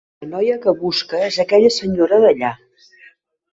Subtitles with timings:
[0.23, 2.53] La noia que busca és aquella senyora d'allà.